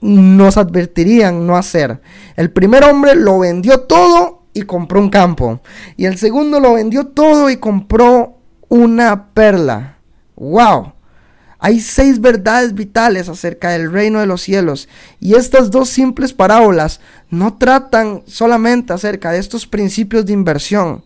nos 0.00 0.56
advertirían 0.56 1.46
no 1.46 1.56
hacer. 1.56 2.00
El 2.36 2.50
primer 2.50 2.84
hombre 2.84 3.14
lo 3.14 3.38
vendió 3.38 3.80
todo 3.80 4.44
y 4.52 4.62
compró 4.62 5.00
un 5.00 5.10
campo. 5.10 5.60
Y 5.96 6.06
el 6.06 6.18
segundo 6.18 6.60
lo 6.60 6.74
vendió 6.74 7.06
todo 7.08 7.50
y 7.50 7.56
compró 7.56 8.38
una 8.68 9.32
perla. 9.32 9.98
¡Wow! 10.36 10.92
Hay 11.60 11.80
seis 11.80 12.20
verdades 12.20 12.74
vitales 12.74 13.28
acerca 13.28 13.70
del 13.70 13.92
reino 13.92 14.18
de 14.18 14.26
los 14.26 14.40
cielos 14.40 14.88
y 15.20 15.34
estas 15.34 15.70
dos 15.70 15.90
simples 15.90 16.32
parábolas 16.32 17.00
no 17.28 17.58
tratan 17.58 18.22
solamente 18.26 18.94
acerca 18.94 19.30
de 19.30 19.38
estos 19.38 19.66
principios 19.66 20.24
de 20.24 20.32
inversión. 20.32 21.02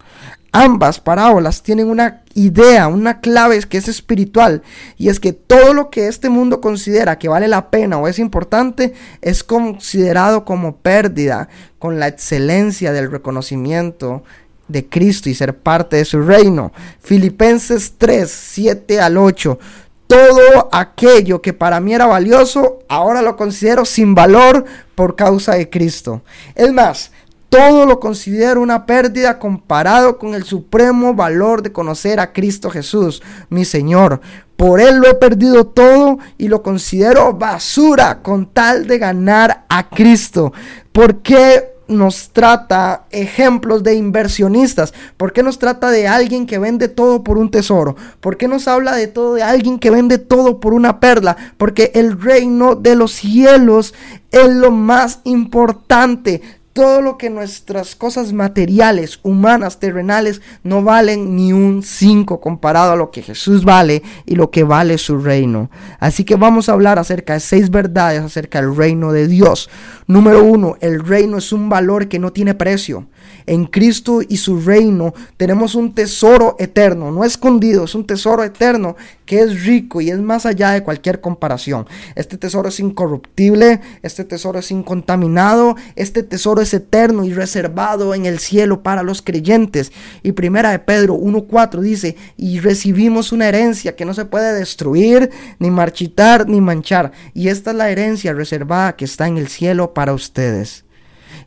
Ambas 0.52 1.00
parábolas 1.00 1.64
tienen 1.64 1.88
una 1.88 2.22
idea, 2.34 2.86
una 2.86 3.20
clave 3.20 3.58
que 3.68 3.78
es 3.78 3.88
espiritual 3.88 4.62
y 4.96 5.08
es 5.08 5.18
que 5.18 5.32
todo 5.32 5.74
lo 5.74 5.90
que 5.90 6.06
este 6.06 6.28
mundo 6.28 6.60
considera 6.60 7.18
que 7.18 7.28
vale 7.28 7.48
la 7.48 7.70
pena 7.70 7.98
o 7.98 8.06
es 8.06 8.20
importante 8.20 8.94
es 9.20 9.42
considerado 9.42 10.44
como 10.44 10.76
pérdida 10.76 11.48
con 11.80 11.98
la 11.98 12.06
excelencia 12.06 12.92
del 12.92 13.10
reconocimiento 13.10 14.22
de 14.68 14.88
Cristo 14.88 15.28
y 15.28 15.34
ser 15.34 15.58
parte 15.58 15.96
de 15.96 16.04
su 16.04 16.22
reino. 16.22 16.72
Filipenses 17.00 17.94
3, 17.98 18.30
7 18.30 19.00
al 19.00 19.18
8. 19.18 19.58
Todo 20.06 20.68
aquello 20.70 21.40
que 21.40 21.52
para 21.52 21.80
mí 21.80 21.94
era 21.94 22.06
valioso, 22.06 22.80
ahora 22.88 23.22
lo 23.22 23.36
considero 23.36 23.84
sin 23.84 24.14
valor 24.14 24.64
por 24.94 25.16
causa 25.16 25.54
de 25.54 25.70
Cristo. 25.70 26.22
Es 26.54 26.72
más, 26.72 27.10
todo 27.48 27.86
lo 27.86 28.00
considero 28.00 28.60
una 28.60 28.84
pérdida 28.84 29.38
comparado 29.38 30.18
con 30.18 30.34
el 30.34 30.42
supremo 30.42 31.14
valor 31.14 31.62
de 31.62 31.70
conocer 31.70 32.18
a 32.18 32.32
Cristo 32.32 32.68
Jesús, 32.68 33.22
mi 33.48 33.64
Señor. 33.64 34.20
Por 34.56 34.80
Él 34.80 34.96
lo 34.96 35.08
he 35.08 35.14
perdido 35.14 35.64
todo 35.64 36.18
y 36.36 36.48
lo 36.48 36.62
considero 36.62 37.32
basura 37.32 38.22
con 38.22 38.46
tal 38.46 38.88
de 38.88 38.98
ganar 38.98 39.66
a 39.68 39.88
Cristo. 39.88 40.52
¿Por 40.90 41.22
qué 41.22 41.73
nos 41.88 42.30
trata 42.30 43.04
ejemplos 43.10 43.82
de 43.82 43.94
inversionistas? 43.94 44.94
¿Por 45.16 45.32
qué 45.32 45.42
nos 45.42 45.58
trata 45.58 45.90
de 45.90 46.08
alguien 46.08 46.46
que 46.46 46.58
vende 46.58 46.88
todo 46.88 47.24
por 47.24 47.38
un 47.38 47.50
tesoro? 47.50 47.96
¿Por 48.20 48.36
qué 48.36 48.48
nos 48.48 48.68
habla 48.68 48.94
de 48.94 49.06
todo 49.06 49.34
de 49.34 49.42
alguien 49.42 49.78
que 49.78 49.90
vende 49.90 50.18
todo 50.18 50.60
por 50.60 50.74
una 50.74 51.00
perla? 51.00 51.36
Porque 51.56 51.92
el 51.94 52.20
reino 52.20 52.74
de 52.74 52.96
los 52.96 53.12
cielos 53.12 53.94
es 54.30 54.48
lo 54.48 54.70
más 54.70 55.20
importante 55.24 56.42
todo 56.74 57.00
lo 57.00 57.16
que 57.16 57.30
nuestras 57.30 57.94
cosas 57.94 58.32
materiales, 58.32 59.20
humanas, 59.22 59.78
terrenales, 59.78 60.42
no 60.64 60.82
valen 60.82 61.36
ni 61.36 61.52
un 61.52 61.84
5 61.84 62.40
comparado 62.40 62.92
a 62.92 62.96
lo 62.96 63.12
que 63.12 63.22
Jesús 63.22 63.64
vale 63.64 64.02
y 64.26 64.34
lo 64.34 64.50
que 64.50 64.64
vale 64.64 64.98
su 64.98 65.18
reino. 65.18 65.70
Así 66.00 66.24
que 66.24 66.34
vamos 66.34 66.68
a 66.68 66.72
hablar 66.72 66.98
acerca 66.98 67.34
de 67.34 67.40
seis 67.40 67.70
verdades 67.70 68.22
acerca 68.22 68.60
del 68.60 68.74
reino 68.74 69.12
de 69.12 69.28
Dios. 69.28 69.70
Número 70.08 70.42
uno, 70.42 70.76
el 70.80 71.04
reino 71.04 71.38
es 71.38 71.52
un 71.52 71.68
valor 71.68 72.08
que 72.08 72.18
no 72.18 72.32
tiene 72.32 72.54
precio. 72.54 73.06
En 73.46 73.66
Cristo 73.66 74.20
y 74.26 74.38
su 74.38 74.60
reino 74.60 75.14
tenemos 75.36 75.74
un 75.74 75.94
tesoro 75.94 76.56
eterno, 76.58 77.10
no 77.12 77.24
escondido, 77.24 77.84
es 77.84 77.94
un 77.94 78.06
tesoro 78.06 78.42
eterno 78.42 78.96
que 79.26 79.40
es 79.40 79.64
rico 79.64 80.00
y 80.00 80.10
es 80.10 80.18
más 80.18 80.46
allá 80.46 80.70
de 80.70 80.82
cualquier 80.82 81.20
comparación. 81.20 81.86
Este 82.14 82.38
tesoro 82.38 82.68
es 82.68 82.80
incorruptible, 82.80 83.80
este 84.02 84.24
tesoro 84.24 84.58
es 84.58 84.70
incontaminado, 84.70 85.76
este 85.94 86.22
tesoro 86.22 86.62
es 86.64 86.74
eterno 86.74 87.24
y 87.24 87.32
reservado 87.32 88.14
en 88.14 88.26
el 88.26 88.40
cielo 88.40 88.82
para 88.82 89.02
los 89.02 89.22
creyentes. 89.22 89.92
Y 90.22 90.32
primera 90.32 90.70
de 90.72 90.80
Pedro 90.80 91.14
1.4 91.14 91.80
dice, 91.80 92.16
y 92.36 92.58
recibimos 92.60 93.32
una 93.32 93.48
herencia 93.48 93.96
que 93.96 94.04
no 94.04 94.12
se 94.12 94.24
puede 94.24 94.52
destruir, 94.52 95.30
ni 95.58 95.70
marchitar, 95.70 96.48
ni 96.48 96.60
manchar. 96.60 97.12
Y 97.32 97.48
esta 97.48 97.70
es 97.70 97.76
la 97.76 97.90
herencia 97.90 98.32
reservada 98.32 98.96
que 98.96 99.04
está 99.04 99.28
en 99.28 99.38
el 99.38 99.48
cielo 99.48 99.94
para 99.94 100.12
ustedes. 100.12 100.83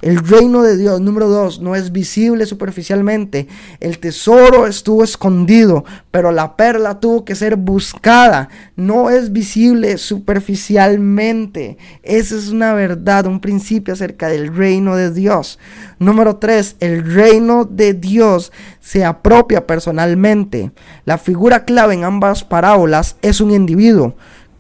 El 0.02 0.20
reino 0.20 0.62
de 0.62 0.78
Dios, 0.78 1.02
número 1.02 1.28
dos, 1.28 1.60
no 1.60 1.76
es 1.76 1.92
visible 1.92 2.46
superficialmente. 2.46 3.48
El 3.80 4.00
tesoro 4.00 4.68
estuvo 4.68 5.04
escondido, 5.04 5.86
pero 6.12 6.32
la 6.32 6.56
perla 6.56 7.00
tuvo 7.00 7.26
que 7.26 7.36
ser 7.36 7.56
buscada. 7.56 8.50
No 8.76 9.10
es 9.10 9.32
visible 9.32 9.98
superficialmente. 9.98 11.78
Esa 12.04 12.36
es 12.36 12.50
una 12.50 12.74
verdad, 12.74 13.26
un 13.26 13.40
principio 13.40 13.94
acerca 13.94 14.28
del 14.28 14.56
reino 14.56 14.96
de 14.96 15.12
Dios. 15.12 15.60
Número 16.00 16.38
tres, 16.38 16.76
el 16.80 17.12
reino 17.12 17.66
de 17.66 17.94
Dios 17.94 18.52
se 18.80 19.04
apropia 19.04 19.66
personalmente. 19.66 20.72
La 21.06 21.18
figura 21.18 21.66
clave 21.66 21.96
en 21.96 22.04
ambas 22.04 22.44
parábolas 22.44 23.18
es 23.22 23.42
un 23.42 23.52
individuo. 23.52 24.16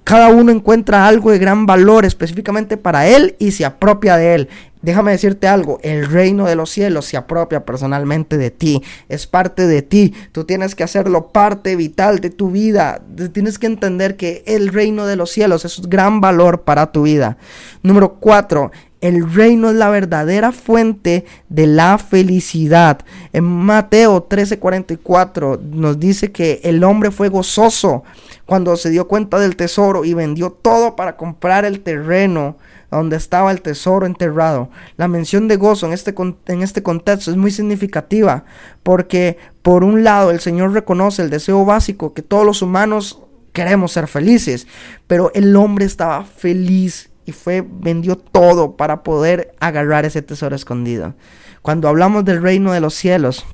Cada 0.07 0.29
uno 0.29 0.53
encuentra 0.53 1.05
algo 1.05 1.31
de 1.31 1.37
gran 1.37 1.65
valor 1.65 2.05
específicamente 2.05 2.77
para 2.77 3.07
él 3.07 3.35
y 3.39 3.51
se 3.51 3.65
apropia 3.65 4.15
de 4.15 4.35
él. 4.35 4.49
Déjame 4.81 5.11
decirte 5.11 5.49
algo, 5.49 5.79
el 5.83 6.05
reino 6.05 6.45
de 6.45 6.55
los 6.55 6.69
cielos 6.69 7.07
se 7.07 7.17
apropia 7.17 7.65
personalmente 7.65 8.37
de 8.37 8.49
ti, 8.49 8.81
es 9.09 9.27
parte 9.27 9.67
de 9.67 9.81
ti, 9.81 10.13
tú 10.31 10.45
tienes 10.45 10.75
que 10.75 10.85
hacerlo 10.85 11.27
parte 11.33 11.75
vital 11.75 12.19
de 12.19 12.29
tu 12.29 12.51
vida, 12.51 13.01
tienes 13.33 13.59
que 13.59 13.67
entender 13.67 14.15
que 14.15 14.43
el 14.47 14.69
reino 14.69 15.05
de 15.05 15.17
los 15.17 15.29
cielos 15.29 15.65
es 15.65 15.77
un 15.77 15.89
gran 15.89 16.21
valor 16.21 16.61
para 16.61 16.93
tu 16.93 17.01
vida. 17.01 17.37
Número 17.83 18.13
cuatro, 18.13 18.71
el 19.01 19.31
reino 19.31 19.69
es 19.69 19.75
la 19.75 19.89
verdadera 19.89 20.51
fuente 20.51 21.25
de 21.49 21.67
la 21.67 21.97
felicidad. 21.97 22.99
En 23.33 23.43
Mateo 23.43 24.27
13:44 24.27 25.59
nos 25.59 25.99
dice 25.99 26.31
que 26.31 26.61
el 26.63 26.83
hombre 26.83 27.11
fue 27.11 27.29
gozoso 27.29 28.03
cuando 28.45 28.75
se 28.75 28.89
dio 28.89 29.07
cuenta 29.07 29.39
del 29.39 29.55
tesoro 29.55 30.05
y 30.05 30.13
vendió 30.13 30.51
todo 30.51 30.95
para 30.95 31.17
comprar 31.17 31.65
el 31.65 31.81
terreno 31.81 32.57
donde 32.89 33.17
estaba 33.17 33.51
el 33.51 33.61
tesoro 33.61 34.05
enterrado. 34.05 34.69
La 34.95 35.07
mención 35.07 35.47
de 35.47 35.57
gozo 35.57 35.85
en 35.87 35.93
este, 35.93 36.15
en 36.47 36.63
este 36.63 36.81
contexto 36.81 37.31
es 37.31 37.37
muy 37.37 37.51
significativa 37.51 38.45
porque 38.83 39.37
por 39.61 39.83
un 39.83 40.03
lado 40.03 40.31
el 40.31 40.39
Señor 40.39 40.71
reconoce 40.71 41.21
el 41.21 41.29
deseo 41.29 41.65
básico 41.65 42.13
que 42.13 42.21
todos 42.21 42.45
los 42.45 42.61
humanos 42.61 43.21
queremos 43.51 43.91
ser 43.91 44.07
felices, 44.07 44.67
pero 45.07 45.31
el 45.33 45.55
hombre 45.55 45.85
estaba 45.85 46.23
feliz 46.23 47.09
y 47.27 47.33
fue, 47.33 47.61
vendió 47.67 48.17
todo 48.17 48.77
para 48.77 49.03
poder 49.03 49.53
agarrar 49.59 50.05
ese 50.05 50.21
tesoro 50.21 50.55
escondido. 50.55 51.13
Cuando 51.61 51.89
hablamos 51.89 52.23
del 52.23 52.41
reino 52.41 52.71
de 52.71 52.79
los 52.79 52.95
cielos, 52.95 53.45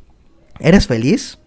¿eres 0.59 0.85
feliz? 0.85 1.39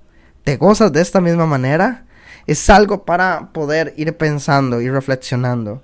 ¿Te 0.43 0.57
gozas 0.57 0.93
de 0.93 1.01
esta 1.01 1.21
misma 1.21 1.47
manera? 1.47 2.05
Es 2.49 2.69
algo 2.69 3.05
para 3.05 3.53
poder 3.53 3.95
ir 3.97 4.17
pensando 4.17 4.81
y 4.81 4.91
reflexionando. 4.91 5.83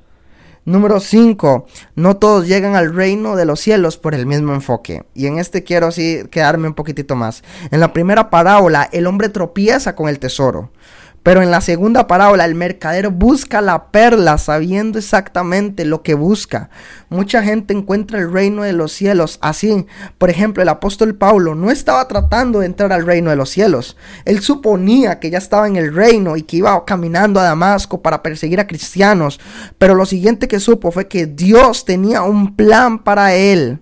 Número 0.64 0.98
5. 0.98 1.66
No 1.94 2.16
todos 2.16 2.48
llegan 2.48 2.74
al 2.74 2.92
reino 2.92 3.36
de 3.36 3.44
los 3.44 3.60
cielos 3.60 3.96
por 3.96 4.12
el 4.12 4.26
mismo 4.26 4.52
enfoque. 4.52 5.04
Y 5.14 5.26
en 5.28 5.38
este 5.38 5.62
quiero 5.62 5.88
así 5.88 6.24
quedarme 6.28 6.66
un 6.66 6.74
poquitito 6.74 7.14
más. 7.14 7.44
En 7.70 7.78
la 7.78 7.92
primera 7.92 8.30
parábola, 8.30 8.88
el 8.92 9.06
hombre 9.06 9.28
tropieza 9.28 9.94
con 9.94 10.08
el 10.08 10.18
tesoro. 10.18 10.72
Pero 11.22 11.40
en 11.40 11.50
la 11.50 11.60
segunda 11.60 12.06
parábola, 12.06 12.44
el 12.44 12.54
mercader 12.54 13.08
busca 13.10 13.60
la 13.60 13.92
perla 13.92 14.38
sabiendo 14.38 14.98
exactamente 14.98 15.84
lo 15.84 16.02
que 16.02 16.14
busca. 16.14 16.70
Mucha 17.10 17.42
gente 17.42 17.74
encuentra 17.74 18.18
el 18.18 18.32
reino 18.32 18.62
de 18.62 18.72
los 18.72 18.92
cielos 18.92 19.38
así. 19.40 19.86
Por 20.18 20.30
ejemplo, 20.30 20.62
el 20.62 20.68
apóstol 20.68 21.14
Pablo 21.14 21.54
no 21.54 21.70
estaba 21.70 22.08
tratando 22.08 22.60
de 22.60 22.66
entrar 22.66 22.92
al 22.92 23.06
reino 23.06 23.30
de 23.30 23.36
los 23.36 23.50
cielos. 23.50 23.96
Él 24.24 24.40
suponía 24.40 25.20
que 25.20 25.30
ya 25.30 25.38
estaba 25.38 25.68
en 25.68 25.76
el 25.76 25.94
reino 25.94 26.36
y 26.36 26.42
que 26.42 26.56
iba 26.56 26.84
caminando 26.84 27.38
a 27.38 27.44
Damasco 27.44 28.02
para 28.02 28.22
perseguir 28.22 28.58
a 28.58 28.66
cristianos. 28.66 29.38
Pero 29.78 29.94
lo 29.94 30.06
siguiente 30.06 30.48
que 30.48 30.58
supo 30.58 30.90
fue 30.90 31.06
que 31.06 31.26
Dios 31.26 31.84
tenía 31.84 32.22
un 32.22 32.56
plan 32.56 32.98
para 32.98 33.34
él. 33.34 33.81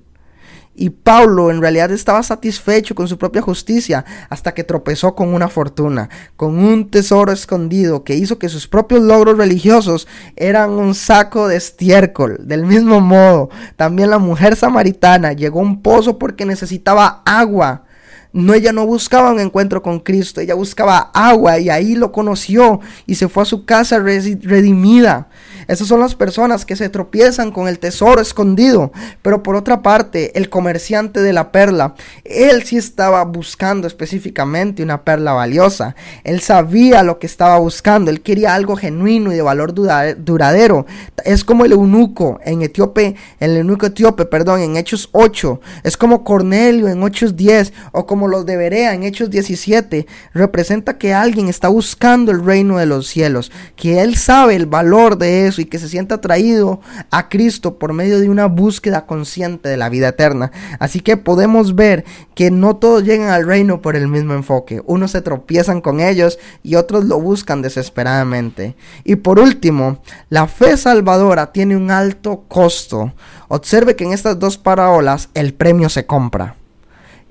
Y 0.81 0.89
Pablo 0.89 1.51
en 1.51 1.61
realidad 1.61 1.91
estaba 1.91 2.23
satisfecho 2.23 2.95
con 2.95 3.07
su 3.07 3.19
propia 3.19 3.43
justicia 3.43 4.03
hasta 4.31 4.55
que 4.55 4.65
tropezó 4.65 5.15
con 5.15 5.35
una 5.35 5.49
fortuna, 5.49 6.09
con 6.37 6.59
un 6.59 6.91
tesoro 6.91 7.33
escondido 7.33 8.03
que 8.03 8.15
hizo 8.15 8.39
que 8.39 8.49
sus 8.49 8.67
propios 8.67 9.03
logros 9.03 9.37
religiosos 9.37 10.09
eran 10.37 10.71
un 10.71 10.95
saco 10.95 11.49
de 11.49 11.57
estiércol. 11.57 12.39
Del 12.41 12.65
mismo 12.65 13.03
modo, 13.03 13.51
también 13.77 14.09
la 14.09 14.19
mujer 14.19 14.57
samaritana 14.57 15.35
llegó 15.35 15.61
a 15.61 15.65
un 15.65 15.83
pozo 15.83 16.19
porque 16.19 16.47
necesitaba 16.47 17.21
agua. 17.27 17.85
No, 18.33 18.55
ella 18.55 18.73
no 18.73 18.87
buscaba 18.87 19.33
un 19.33 19.41
encuentro 19.41 19.83
con 19.83 20.01
Cristo, 20.01 20.41
ella 20.41 20.55
buscaba 20.55 21.11
agua 21.13 21.59
y 21.59 21.69
ahí 21.69 21.95
lo 21.95 22.11
conoció 22.11 22.81
y 23.05 23.17
se 23.17 23.29
fue 23.29 23.43
a 23.43 23.47
su 23.47 23.67
casa 23.67 23.99
redimida. 23.99 25.29
Esas 25.71 25.87
son 25.87 26.01
las 26.01 26.17
personas 26.17 26.67
que 26.67 26.75
se 26.75 26.89
tropiezan 26.89 27.53
con 27.53 27.69
el 27.69 27.79
tesoro 27.79 28.21
escondido. 28.21 28.91
Pero 29.23 29.45
por 29.45 29.55
otra 29.55 29.83
parte, 29.83 30.37
el 30.37 30.51
comerciante 30.51 31.21
de 31.21 31.33
la 31.33 31.53
perla, 31.53 31.95
él 32.25 32.65
sí 32.65 32.77
estaba 32.77 33.23
buscando 33.23 33.87
específicamente 33.87 34.83
una 34.83 35.05
perla 35.05 35.33
valiosa. 35.33 35.95
Él 36.25 36.41
sabía 36.41 37.05
lo 37.05 37.21
que 37.21 37.29
estaba 37.29 37.57
buscando. 37.61 38.11
Él 38.11 38.21
quería 38.21 38.57
algo 38.57 38.75
genuino 38.75 39.33
y 39.33 39.37
de 39.37 39.43
valor 39.43 39.73
duradero. 39.73 40.87
Es 41.25 41.45
como 41.45 41.65
el 41.65 41.71
eunuco 41.71 42.41
en 42.45 42.63
Etíope, 42.63 43.15
el 43.39 43.57
eunuco 43.57 43.87
etíope, 43.87 44.25
perdón, 44.25 44.63
en 44.63 44.77
Hechos 44.77 45.09
8. 45.13 45.61
Es 45.85 45.97
como 45.97 46.25
Cornelio 46.25 46.89
en 46.89 47.01
Hechos 47.05 47.37
10 47.37 47.73
o 47.93 48.07
como 48.07 48.27
los 48.27 48.45
de 48.45 48.57
Berea 48.57 48.93
en 48.93 49.05
Hechos 49.05 49.31
17. 49.31 50.05
Representa 50.35 50.99
que 50.99 51.15
alguien 51.15 51.47
está 51.47 51.69
buscando 51.69 52.33
el 52.33 52.45
reino 52.45 52.79
de 52.79 52.87
los 52.87 53.07
cielos, 53.07 53.53
que 53.77 54.01
él 54.01 54.17
sabe 54.17 54.57
el 54.57 54.67
valor 54.67 55.17
de 55.17 55.47
eso 55.47 55.60
y 55.61 55.67
que 55.67 55.79
se 55.79 55.89
sienta 55.89 56.17
atraído 56.17 56.81
a 57.11 57.29
Cristo 57.29 57.79
por 57.79 57.93
medio 57.93 58.21
de 58.21 58.29
una 58.29 58.47
búsqueda 58.47 59.07
consciente 59.07 59.69
de 59.69 59.77
la 59.77 59.89
vida 59.89 60.09
eterna. 60.09 60.51
Así 60.79 61.01
que 61.01 61.17
podemos 61.17 61.75
ver 61.75 62.05
que 62.35 62.51
no 62.51 62.77
todos 62.77 63.05
llegan 63.05 63.29
al 63.29 63.47
reino 63.47 63.83
por 63.83 63.97
el 63.97 64.09
mismo 64.09 64.35
enfoque. 64.35 64.83
Unos 64.87 65.13
se 65.13 65.23
tropiezan 65.23 65.81
con 65.81 66.01
ellos 66.01 66.39
y 66.63 66.77
otros 66.77 67.05
lo 67.05 67.21
buscan 67.21 67.63
desesperadamente. 67.63 68.77
Y 69.05 69.17
por 69.17 69.39
último, 69.39 70.03
la 70.29 70.47
fe 70.47 70.77
salvadora 70.77 71.53
tiene 71.53 71.77
un 71.77 71.91
alto 71.91 72.45
costo. 72.49 73.13
Observe 73.49 73.97
que 73.97 74.05
en 74.05 74.13
estas 74.13 74.39
dos 74.39 74.59
parábolas 74.59 75.29
el 75.35 75.55
premio 75.55 75.89
se 75.89 76.07
compra. 76.07 76.57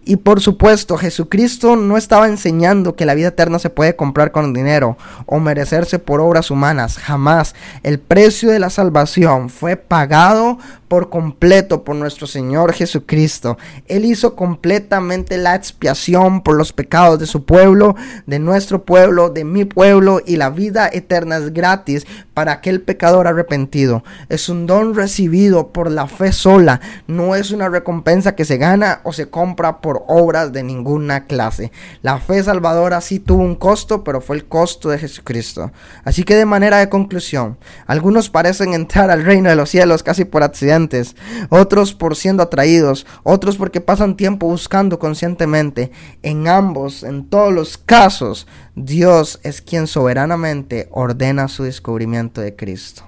Y 0.09 0.15
por 0.15 0.41
supuesto, 0.41 0.97
Jesucristo 0.97 1.75
no 1.75 1.95
estaba 1.95 2.27
enseñando 2.27 2.95
que 2.95 3.05
la 3.05 3.13
vida 3.13 3.27
eterna 3.27 3.59
se 3.59 3.69
puede 3.69 3.95
comprar 3.95 4.31
con 4.31 4.55
dinero 4.55 4.97
o 5.27 5.39
merecerse 5.39 5.99
por 5.99 6.19
obras 6.19 6.49
humanas. 6.49 6.97
Jamás. 6.97 7.53
El 7.83 7.99
precio 7.99 8.49
de 8.49 8.57
la 8.57 8.71
salvación 8.71 9.51
fue 9.51 9.75
pagado 9.75 10.57
por 10.89 11.09
completo 11.09 11.83
por 11.83 11.95
nuestro 11.95 12.27
Señor 12.27 12.73
Jesucristo. 12.73 13.57
Él 13.87 14.03
hizo 14.03 14.35
completamente 14.35 15.37
la 15.37 15.55
expiación 15.55 16.41
por 16.41 16.57
los 16.57 16.73
pecados 16.73 17.19
de 17.19 17.27
su 17.27 17.45
pueblo, 17.45 17.95
de 18.25 18.39
nuestro 18.39 18.83
pueblo, 18.83 19.29
de 19.29 19.45
mi 19.45 19.65
pueblo 19.65 20.19
y 20.25 20.35
la 20.35 20.49
vida 20.49 20.89
eterna 20.91 21.37
es 21.37 21.53
gratis 21.53 22.07
para 22.33 22.53
aquel 22.53 22.81
pecador 22.81 23.27
arrepentido. 23.27 24.03
Es 24.29 24.49
un 24.49 24.65
don 24.65 24.95
recibido 24.95 25.67
por 25.71 25.91
la 25.91 26.07
fe 26.07 26.31
sola, 26.31 26.81
no 27.07 27.35
es 27.35 27.51
una 27.51 27.69
recompensa 27.69 28.35
que 28.35 28.45
se 28.45 28.57
gana 28.57 29.01
o 29.03 29.13
se 29.13 29.29
compra 29.29 29.81
por 29.81 30.03
obras 30.07 30.51
de 30.51 30.63
ninguna 30.63 31.25
clase. 31.27 31.71
La 32.01 32.17
fe 32.19 32.43
salvadora 32.43 32.99
sí 33.01 33.19
tuvo 33.19 33.43
un 33.43 33.55
costo, 33.55 34.03
pero 34.03 34.21
fue 34.21 34.37
el 34.37 34.45
costo 34.45 34.89
de 34.89 34.97
Jesucristo. 34.97 35.71
Así 36.03 36.23
que 36.23 36.35
de 36.35 36.45
manera 36.45 36.77
de 36.77 36.89
conclusión, 36.89 37.57
algunos 37.85 38.31
parecen 38.31 38.73
entrar 38.73 39.11
al 39.11 39.23
reino 39.23 39.49
de 39.49 39.55
los 39.55 39.69
cielos 39.69 40.01
casi 40.01 40.25
por 40.25 40.41
accidente 40.41 40.78
otros 41.49 41.93
por 41.93 42.15
siendo 42.15 42.43
atraídos, 42.43 43.05
otros 43.23 43.57
porque 43.57 43.81
pasan 43.81 44.15
tiempo 44.15 44.47
buscando 44.47 44.99
conscientemente. 44.99 45.91
En 46.21 46.47
ambos, 46.47 47.03
en 47.03 47.27
todos 47.29 47.53
los 47.53 47.77
casos, 47.77 48.47
Dios 48.75 49.39
es 49.43 49.61
quien 49.61 49.87
soberanamente 49.87 50.87
ordena 50.91 51.47
su 51.47 51.63
descubrimiento 51.63 52.41
de 52.41 52.55
Cristo. 52.55 53.03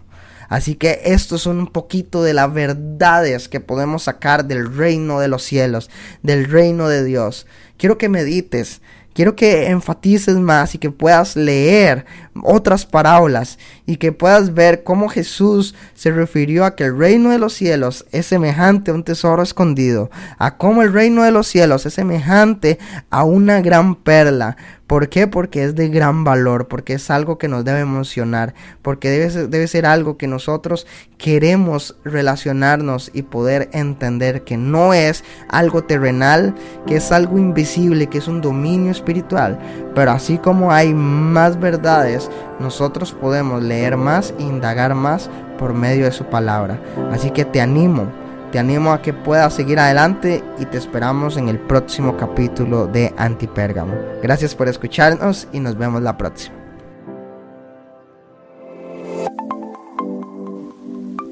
Así 0.50 0.76
que 0.76 1.00
esto 1.06 1.38
es 1.38 1.46
un 1.46 1.68
poquito 1.68 2.24
de 2.24 2.34
las 2.34 2.54
verdades 2.54 3.48
que 3.48 3.62
podemos 3.62 4.04
sacar 4.04 4.44
del 4.44 4.76
reino 4.76 5.22
de 5.22 5.30
los 5.30 5.44
cielos, 5.44 5.90
del 6.24 6.44
reino 6.44 6.90
de 6.90 7.06
Dios. 7.06 7.48
Quiero 7.78 7.98
que 7.98 8.10
medites 8.10 8.82
Quiero 9.14 9.36
que 9.36 9.68
enfatices 9.68 10.38
más 10.38 10.74
y 10.74 10.78
que 10.78 10.90
puedas 10.90 11.36
leer 11.36 12.06
otras 12.44 12.86
parábolas 12.86 13.60
y 13.86 13.98
que 13.98 14.14
puedas 14.14 14.54
ver 14.54 14.84
cómo 14.84 15.10
Jesús 15.10 15.76
se 15.96 16.12
refirió 16.12 16.64
a 16.64 16.76
que 16.76 16.86
el 16.86 16.98
reino 16.98 17.30
de 17.30 17.38
los 17.38 17.54
cielos 17.54 18.06
es 18.12 18.26
semejante 18.26 18.92
a 18.92 18.94
un 18.94 19.04
tesoro 19.04 19.44
escondido, 19.44 20.10
a 20.38 20.56
cómo 20.58 20.82
el 20.82 20.94
reino 20.94 21.24
de 21.24 21.32
los 21.32 21.48
cielos 21.48 21.86
es 21.86 21.94
semejante 21.94 22.80
a 23.10 23.26
una 23.26 23.62
gran 23.62 23.96
perla. 23.96 24.56
¿Por 24.92 25.08
qué? 25.08 25.26
Porque 25.26 25.64
es 25.64 25.74
de 25.74 25.88
gran 25.88 26.26
valor, 26.26 26.68
porque 26.68 26.96
es 26.96 27.10
algo 27.10 27.38
que 27.38 27.48
nos 27.48 27.64
debe 27.64 27.80
emocionar, 27.80 28.54
porque 28.82 29.10
debe 29.10 29.30
ser, 29.30 29.48
debe 29.48 29.66
ser 29.68 29.86
algo 29.86 30.18
que 30.18 30.28
nosotros 30.28 30.86
queremos 31.18 31.96
relacionarnos 32.04 33.10
y 33.14 33.22
poder 33.22 33.70
entender 33.72 34.44
que 34.44 34.58
no 34.58 34.94
es 34.94 35.24
algo 35.48 35.86
terrenal, 35.86 36.54
que 36.88 36.98
es 36.98 37.14
algo 37.14 37.38
invisible, 37.38 38.08
que 38.08 38.18
es 38.18 38.28
un 38.28 38.42
dominio 38.42 38.92
espiritual. 38.92 39.58
Pero 39.96 40.12
así 40.12 40.38
como 40.38 40.74
hay 40.74 40.94
más 40.94 41.58
verdades, 41.58 42.30
nosotros 42.60 43.14
podemos 43.14 43.64
leer 43.64 43.96
más 43.96 44.34
e 44.40 44.44
indagar 44.44 44.94
más 44.94 45.30
por 45.58 45.74
medio 45.74 46.04
de 46.04 46.12
su 46.12 46.26
palabra. 46.26 46.82
Así 47.14 47.32
que 47.32 47.46
te 47.46 47.62
animo 47.62 48.12
te 48.52 48.60
animo 48.60 48.92
a 48.92 49.02
que 49.02 49.14
puedas 49.14 49.54
seguir 49.54 49.80
adelante 49.80 50.44
y 50.60 50.66
te 50.66 50.78
esperamos 50.78 51.38
en 51.38 51.48
el 51.48 51.60
próximo 51.60 52.18
capítulo 52.18 52.88
de 52.88 53.14
Antipérgamo. 53.18 53.94
Gracias 54.22 54.56
por 54.56 54.68
escucharnos 54.68 55.48
y 55.54 55.60
nos 55.60 55.78
vemos 55.78 56.02
la 56.02 56.18
próxima. 56.18 56.56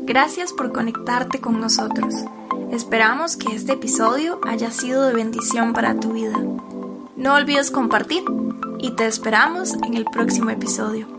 Gracias 0.03 0.53
por 0.53 0.71
conectarte 0.71 1.39
con 1.39 1.59
nosotros. 1.59 2.15
Esperamos 2.71 3.35
que 3.35 3.55
este 3.55 3.73
episodio 3.73 4.39
haya 4.47 4.71
sido 4.71 5.05
de 5.05 5.13
bendición 5.13 5.73
para 5.73 5.99
tu 5.99 6.13
vida. 6.13 6.37
No 7.15 7.35
olvides 7.35 7.69
compartir 7.69 8.23
y 8.79 8.91
te 8.91 9.05
esperamos 9.05 9.73
en 9.85 9.93
el 9.93 10.05
próximo 10.05 10.49
episodio. 10.49 11.18